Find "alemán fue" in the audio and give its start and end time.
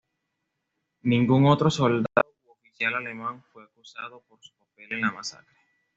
2.95-3.63